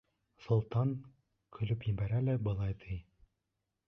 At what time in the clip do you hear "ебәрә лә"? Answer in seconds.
1.91-2.35